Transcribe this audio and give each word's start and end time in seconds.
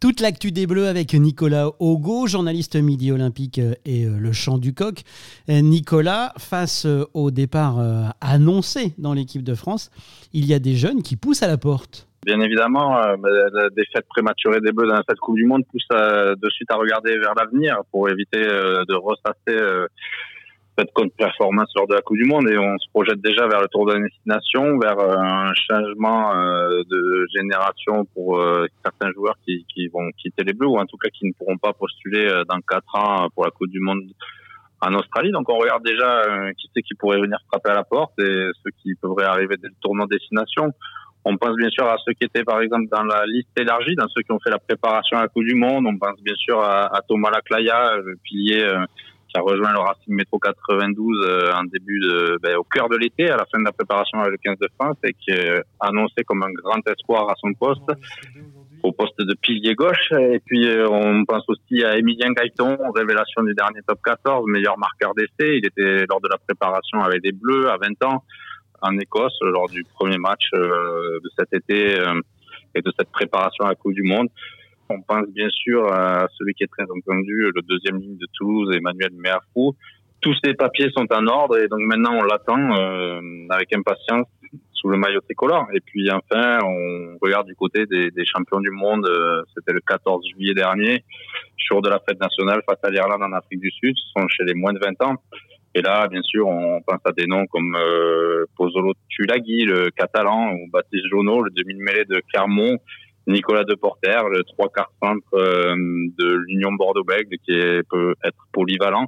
Toute 0.00 0.20
l'actu 0.20 0.52
des 0.52 0.68
Bleus 0.68 0.86
avec 0.86 1.12
Nicolas 1.14 1.70
Augo, 1.80 2.28
journaliste 2.28 2.76
midi 2.76 3.10
olympique 3.10 3.58
et 3.84 4.04
euh, 4.04 4.16
le 4.16 4.32
chant 4.32 4.56
du 4.56 4.72
coq. 4.72 5.02
Euh, 5.48 5.60
Nicolas, 5.60 6.32
face 6.38 6.86
euh, 6.86 7.04
au 7.14 7.32
départ 7.32 7.78
annoncé 8.20 8.92
dans 8.98 9.12
l'équipe 9.12 9.42
de 9.42 9.56
France, 9.56 9.90
il 10.32 10.46
y 10.46 10.54
a 10.54 10.60
des 10.60 10.74
jeunes 10.74 11.02
qui 11.02 11.16
poussent 11.16 11.42
à 11.42 11.48
la 11.48 11.58
porte. 11.58 12.06
Bien 12.24 12.40
évidemment, 12.40 12.94
bah, 13.18 13.28
la 13.52 13.70
défaite 13.70 14.06
prématurée 14.08 14.60
des 14.60 14.70
Bleus 14.70 14.88
dans 14.88 15.00
cette 15.08 15.18
Coupe 15.18 15.36
du 15.36 15.46
Monde 15.46 15.64
pousse 15.68 15.86
de 15.90 16.50
suite 16.50 16.70
à 16.70 16.76
regarder 16.76 17.18
vers 17.18 17.34
l'avenir 17.34 17.78
pour 17.90 18.08
éviter 18.08 18.40
de 18.40 18.94
ressasser 18.94 19.86
cette 21.18 21.28
contre-performance 21.28 21.70
lors 21.76 21.86
de 21.86 21.94
la 21.94 22.00
Coupe 22.02 22.16
du 22.16 22.24
Monde 22.24 22.48
et 22.50 22.58
on 22.58 22.78
se 22.78 22.88
projette 22.90 23.20
déjà 23.20 23.46
vers 23.46 23.60
le 23.60 23.68
tour 23.68 23.86
de 23.86 23.98
destination, 23.98 24.78
vers 24.78 24.98
euh, 24.98 25.16
un 25.16 25.52
changement 25.54 26.34
euh, 26.34 26.82
de 26.88 27.26
génération 27.34 28.04
pour 28.14 28.38
euh, 28.38 28.66
certains 28.84 29.10
joueurs 29.12 29.36
qui, 29.44 29.64
vont 29.88 30.10
quitter 30.18 30.44
les 30.44 30.52
Bleus 30.52 30.68
ou 30.68 30.78
en 30.78 30.86
tout 30.86 30.96
cas 30.96 31.08
qui 31.08 31.26
ne 31.26 31.32
pourront 31.32 31.56
pas 31.56 31.72
postuler 31.72 32.28
dans 32.48 32.60
quatre 32.60 32.94
ans 32.94 33.28
pour 33.34 33.44
la 33.44 33.50
Coupe 33.50 33.70
du 33.70 33.80
Monde 33.80 34.02
en 34.80 34.94
Australie. 34.94 35.30
Donc 35.30 35.48
on 35.48 35.56
regarde 35.56 35.84
déjà 35.84 36.24
qui 36.56 36.68
c'est 36.74 36.82
qui 36.82 36.94
pourrait 36.94 37.20
venir 37.20 37.38
frapper 37.48 37.70
à 37.70 37.74
la 37.74 37.84
porte 37.84 38.12
et 38.18 38.50
ceux 38.62 38.70
qui 38.82 38.94
pourraient 38.96 39.24
arriver 39.24 39.56
dès 39.56 39.68
le 39.68 39.74
tournant 39.80 40.04
de 40.04 40.10
destination. 40.10 40.72
On 41.24 41.36
pense 41.36 41.56
bien 41.56 41.70
sûr 41.70 41.86
à 41.86 41.96
ceux 42.04 42.12
qui 42.12 42.24
étaient 42.24 42.44
par 42.44 42.60
exemple 42.60 42.86
dans 42.90 43.04
la 43.04 43.24
liste 43.26 43.48
élargie, 43.58 43.94
dans 43.94 44.08
ceux 44.08 44.22
qui 44.22 44.32
ont 44.32 44.40
fait 44.40 44.50
la 44.50 44.58
préparation 44.58 45.16
à 45.16 45.22
la 45.22 45.28
Coupe 45.28 45.44
du 45.44 45.54
Monde. 45.54 45.86
On 45.86 45.96
pense 45.96 46.20
bien 46.22 46.34
sûr 46.36 46.60
à, 46.60 46.94
à 46.94 47.00
Thomas 47.02 47.30
Laclaya, 47.30 47.96
le 47.96 48.16
pilier 48.22 48.68
qui 49.28 49.38
a 49.38 49.42
rejoint 49.42 49.72
le 49.72 49.78
Racing 49.78 50.14
Métro 50.14 50.38
92 50.38 51.26
euh, 51.26 51.52
en 51.52 51.64
début 51.64 52.00
de, 52.00 52.38
ben, 52.42 52.56
au 52.56 52.64
cœur 52.64 52.88
de 52.88 52.96
l'été, 52.96 53.28
à 53.30 53.36
la 53.36 53.44
fin 53.46 53.58
de 53.58 53.64
la 53.64 53.72
préparation 53.72 54.20
avec 54.20 54.32
le 54.32 54.38
15 54.38 54.58
de 54.58 54.68
France, 54.78 54.96
et 55.04 55.12
qui 55.12 55.30
est 55.30 55.62
annoncé 55.80 56.24
comme 56.24 56.42
un 56.42 56.52
grand 56.52 56.80
espoir 56.88 57.28
à 57.28 57.34
son 57.36 57.52
poste, 57.52 57.90
au 58.82 58.92
poste 58.92 59.20
de 59.20 59.34
pilier 59.34 59.74
gauche. 59.74 60.12
Et 60.12 60.40
puis 60.44 60.66
euh, 60.66 60.88
on 60.88 61.24
pense 61.24 61.44
aussi 61.48 61.84
à 61.84 61.98
Emilien 61.98 62.32
Gaëton, 62.32 62.78
révélation 62.94 63.42
du 63.42 63.54
dernier 63.54 63.80
top 63.86 63.98
14, 64.02 64.44
meilleur 64.48 64.78
marqueur 64.78 65.14
d'essai. 65.14 65.58
Il 65.58 65.66
était 65.66 66.06
lors 66.08 66.20
de 66.20 66.28
la 66.28 66.38
préparation 66.38 67.02
avec 67.02 67.22
les 67.22 67.32
Bleus 67.32 67.68
à 67.68 67.76
20 67.76 68.04
ans 68.08 68.24
en 68.80 68.96
Écosse 68.98 69.36
lors 69.42 69.68
du 69.68 69.84
premier 69.94 70.18
match 70.18 70.48
euh, 70.54 71.18
de 71.22 71.30
cet 71.36 71.52
été 71.52 71.98
et 72.74 72.80
de 72.80 72.92
cette 72.98 73.10
préparation 73.10 73.64
à 73.64 73.70
la 73.70 73.74
Coupe 73.74 73.92
du 73.92 74.02
Monde. 74.02 74.28
On 74.90 75.02
pense 75.02 75.28
bien 75.28 75.48
sûr 75.50 75.92
à 75.92 76.26
celui 76.38 76.54
qui 76.54 76.64
est 76.64 76.70
très 76.70 76.84
entendu, 76.84 77.50
le 77.54 77.62
deuxième 77.62 78.00
ligne 78.00 78.16
de 78.16 78.26
Toulouse, 78.34 78.74
Emmanuel 78.74 79.10
Merfou. 79.12 79.74
Tous 80.20 80.34
ces 80.42 80.54
papiers 80.54 80.90
sont 80.96 81.06
en 81.12 81.26
ordre 81.26 81.58
et 81.58 81.68
donc 81.68 81.80
maintenant 81.80 82.14
on 82.14 82.22
l'attend 82.22 82.74
euh, 82.74 83.20
avec 83.50 83.74
impatience 83.76 84.26
sous 84.72 84.88
le 84.88 84.96
maillot 84.96 85.20
tricolore. 85.20 85.66
Et 85.74 85.80
puis 85.80 86.08
enfin, 86.10 86.58
on 86.64 87.18
regarde 87.20 87.46
du 87.46 87.54
côté 87.54 87.86
des, 87.86 88.24
champions 88.24 88.60
du 88.60 88.70
monde. 88.70 89.06
Euh, 89.06 89.42
c'était 89.54 89.72
le 89.72 89.80
14 89.80 90.24
juillet 90.34 90.54
dernier, 90.54 91.04
jour 91.56 91.82
de 91.82 91.88
la 91.90 92.00
fête 92.08 92.20
nationale 92.20 92.62
face 92.68 92.78
à 92.82 92.90
l'Irlande 92.90 93.22
en 93.22 93.32
Afrique 93.32 93.60
du 93.60 93.70
Sud. 93.70 93.94
Ce 93.96 94.20
sont 94.20 94.26
chez 94.28 94.44
les 94.44 94.54
moins 94.54 94.72
de 94.72 94.78
20 94.78 95.02
ans. 95.06 95.16
Et 95.74 95.82
là, 95.82 96.08
bien 96.08 96.22
sûr, 96.22 96.48
on 96.48 96.80
pense 96.80 97.00
à 97.04 97.12
des 97.12 97.26
noms 97.26 97.46
comme 97.46 97.76
euh, 97.76 98.46
Pozzolo 98.56 98.94
Tulagi, 99.08 99.64
le 99.64 99.90
catalan, 99.90 100.52
ou 100.52 100.70
Baptiste 100.72 101.04
Jonot, 101.10 101.42
le 101.42 101.50
demi-mêlée 101.50 102.04
de 102.06 102.20
Clermont, 102.32 102.78
Nicolas 103.28 103.64
Deporter, 103.64 104.28
le 104.30 104.42
trois 104.42 104.68
quarts 104.70 104.90
centre 105.02 105.34
euh, 105.34 105.74
de 106.18 106.34
l'Union 106.46 106.72
Bordeaux-Bègles, 106.72 107.36
qui 107.44 107.52
peut 107.90 108.14
être 108.24 108.38
polyvalent, 108.52 109.06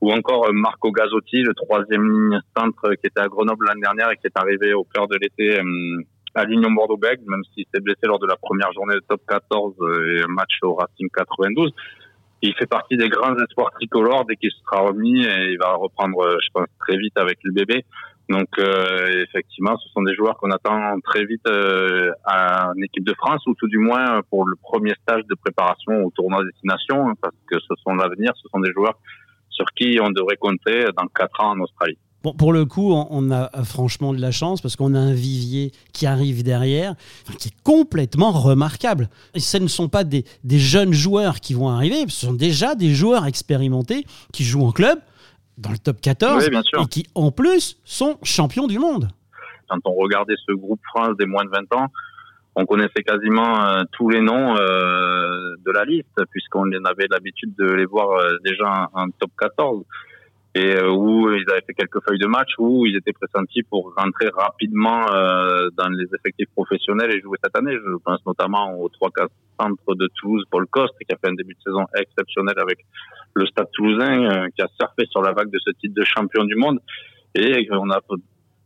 ou 0.00 0.12
encore 0.12 0.46
euh, 0.46 0.52
Marco 0.52 0.92
Gazzotti, 0.92 1.42
le 1.42 1.54
troisième 1.54 2.40
centre 2.56 2.94
qui 2.94 3.08
était 3.08 3.20
à 3.20 3.26
Grenoble 3.26 3.66
l'année 3.66 3.80
dernière 3.80 4.10
et 4.12 4.16
qui 4.16 4.28
est 4.28 4.38
arrivé 4.38 4.72
au 4.74 4.84
cœur 4.84 5.08
de 5.08 5.16
l'été 5.16 5.58
euh, 5.58 6.02
à 6.36 6.44
l'Union 6.44 6.70
Bordeaux-Bègles, 6.70 7.24
même 7.26 7.42
s'il 7.52 7.64
s'est 7.74 7.80
blessé 7.80 8.02
lors 8.04 8.20
de 8.20 8.26
la 8.26 8.36
première 8.36 8.72
journée 8.72 8.94
de 8.94 9.02
top 9.08 9.22
14 9.28 9.74
et 10.06 10.22
un 10.22 10.28
match 10.28 10.56
au 10.62 10.74
Racing 10.74 11.08
92. 11.12 11.72
Il 12.42 12.54
fait 12.54 12.66
partie 12.66 12.96
des 12.96 13.08
grands 13.08 13.36
espoirs 13.36 13.72
tricolores 13.72 14.24
dès 14.26 14.36
qu'il 14.36 14.52
sera 14.52 14.82
remis 14.82 15.24
et 15.24 15.50
il 15.50 15.58
va 15.58 15.72
reprendre, 15.72 16.38
je 16.40 16.48
pense, 16.54 16.68
très 16.78 16.96
vite 16.96 17.18
avec 17.18 17.38
le 17.42 17.52
bébé. 17.52 17.84
Donc 18.28 18.48
euh, 18.58 19.24
effectivement, 19.24 19.76
ce 19.78 19.88
sont 19.88 20.02
des 20.02 20.14
joueurs 20.14 20.36
qu'on 20.36 20.50
attend 20.50 21.00
très 21.00 21.24
vite 21.24 21.46
euh, 21.48 22.10
une 22.76 22.84
équipe 22.84 23.04
de 23.04 23.14
France 23.14 23.42
ou 23.46 23.54
tout 23.54 23.68
du 23.68 23.78
moins 23.78 24.20
pour 24.28 24.46
le 24.46 24.54
premier 24.56 24.92
stage 25.02 25.22
de 25.28 25.34
préparation 25.34 26.04
au 26.04 26.10
tournoi 26.10 26.44
destination, 26.44 27.08
hein, 27.08 27.14
parce 27.22 27.34
que 27.46 27.58
ce 27.58 27.74
sont 27.82 27.94
l'avenir, 27.94 28.32
ce 28.42 28.48
sont 28.50 28.60
des 28.60 28.72
joueurs 28.72 28.98
sur 29.48 29.64
qui 29.74 29.98
on 30.02 30.10
devrait 30.10 30.36
compter 30.36 30.86
dans 30.96 31.06
quatre 31.06 31.40
ans 31.40 31.52
en 31.52 31.60
Australie. 31.60 31.98
Bon, 32.22 32.32
pour 32.32 32.52
le 32.52 32.64
coup, 32.64 32.92
on 32.92 33.30
a 33.30 33.48
franchement 33.64 34.12
de 34.12 34.20
la 34.20 34.32
chance 34.32 34.60
parce 34.60 34.74
qu'on 34.74 34.94
a 34.94 34.98
un 34.98 35.14
vivier 35.14 35.72
qui 35.92 36.04
arrive 36.04 36.42
derrière, 36.42 36.96
qui 37.38 37.48
est 37.48 37.62
complètement 37.62 38.32
remarquable. 38.32 39.08
Et 39.34 39.40
ce 39.40 39.56
ne 39.56 39.68
sont 39.68 39.88
pas 39.88 40.02
des 40.02 40.24
jeunes 40.44 40.92
joueurs 40.92 41.38
qui 41.38 41.54
vont 41.54 41.68
arriver, 41.68 42.04
ce 42.08 42.26
sont 42.26 42.32
déjà 42.32 42.74
des 42.74 42.92
joueurs 42.92 43.24
expérimentés 43.24 44.04
qui 44.32 44.42
jouent 44.42 44.66
en 44.66 44.72
club, 44.72 44.98
dans 45.58 45.70
le 45.70 45.78
top 45.78 46.00
14 46.00 46.48
et 46.48 46.86
qui 46.88 47.06
en 47.14 47.30
plus 47.30 47.80
sont 47.84 48.18
champions 48.22 48.66
du 48.66 48.78
monde. 48.78 49.08
Quand 49.68 49.78
on 49.84 49.94
regardait 49.94 50.36
ce 50.46 50.52
groupe 50.52 50.80
France 50.94 51.16
des 51.18 51.26
moins 51.26 51.44
de 51.44 51.50
20 51.50 51.74
ans, 51.74 51.88
on 52.54 52.64
connaissait 52.64 53.02
quasiment 53.04 53.62
euh, 53.62 53.82
tous 53.92 54.08
les 54.08 54.20
noms 54.20 54.56
euh, 54.56 55.54
de 55.64 55.70
la 55.70 55.84
liste 55.84 56.20
puisqu'on 56.30 56.64
avait 56.84 57.06
l'habitude 57.10 57.54
de 57.56 57.66
les 57.66 57.84
voir 57.84 58.10
euh, 58.10 58.36
déjà 58.44 58.88
en, 58.94 59.10
top 59.10 59.30
14 59.38 59.84
et 60.54 60.82
où 60.82 61.30
ils 61.30 61.44
avaient 61.50 61.62
fait 61.66 61.74
quelques 61.74 62.02
feuilles 62.06 62.18
de 62.18 62.26
match 62.26 62.50
où 62.58 62.86
ils 62.86 62.96
étaient 62.96 63.12
pressentis 63.12 63.62
pour 63.62 63.94
rentrer 63.96 64.28
rapidement 64.34 65.04
dans 65.76 65.88
les 65.90 66.06
effectifs 66.14 66.48
professionnels 66.54 67.14
et 67.14 67.20
jouer 67.20 67.38
cette 67.42 67.56
année. 67.56 67.74
Je 67.74 67.96
pense 68.04 68.24
notamment 68.26 68.74
aux 68.80 68.88
trois 68.88 69.10
4 69.14 69.30
centres 69.60 69.94
de 69.94 70.08
Toulouse, 70.16 70.44
Paul 70.50 70.66
Coste, 70.66 70.94
qui 70.98 71.12
a 71.12 71.16
fait 71.16 71.30
un 71.30 71.34
début 71.34 71.54
de 71.54 71.60
saison 71.60 71.84
exceptionnel 71.96 72.54
avec 72.58 72.78
le 73.34 73.46
Stade 73.46 73.68
Toulousain, 73.72 74.24
euh, 74.24 74.48
qui 74.54 74.62
a 74.62 74.68
surfé 74.80 75.06
sur 75.10 75.22
la 75.22 75.32
vague 75.32 75.50
de 75.50 75.58
ce 75.58 75.70
titre 75.72 75.94
de 75.94 76.04
champion 76.04 76.44
du 76.44 76.56
monde. 76.56 76.80
Et 77.34 77.68
on 77.70 77.90
a 77.90 78.00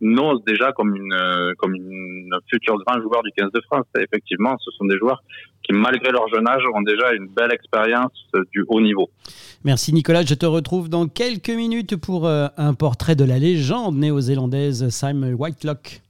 Nose 0.00 0.40
déjà 0.46 0.72
comme 0.72 0.96
une 0.96 1.12
euh, 1.12 1.52
comme 1.58 1.74
une 1.74 2.34
future 2.48 2.76
grand 2.86 3.00
joueur 3.00 3.22
du 3.22 3.30
15 3.36 3.50
de 3.52 3.60
France. 3.62 3.86
Effectivement, 3.98 4.56
ce 4.58 4.70
sont 4.72 4.84
des 4.86 4.96
joueurs 4.98 5.22
qui, 5.62 5.72
malgré 5.72 6.10
leur 6.10 6.26
jeune 6.28 6.48
âge, 6.48 6.62
ont 6.74 6.82
déjà 6.82 7.12
une 7.12 7.28
belle 7.28 7.52
expérience 7.52 8.12
du 8.52 8.64
haut 8.68 8.80
niveau. 8.80 9.10
Merci 9.64 9.92
Nicolas. 9.92 10.22
Je 10.22 10.34
te 10.34 10.46
retrouve 10.46 10.88
dans 10.88 11.06
quelques 11.06 11.50
minutes 11.50 11.96
pour 11.96 12.26
euh, 12.26 12.48
un 12.56 12.74
portrait 12.74 13.14
de 13.16 13.24
la 13.24 13.38
légende 13.38 13.96
néo-zélandaise 13.96 14.88
Simon 14.88 15.34
Whitelock. 15.34 16.00